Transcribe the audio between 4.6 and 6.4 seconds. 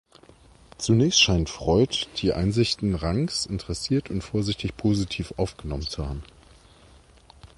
positiv aufgenommen zu haben.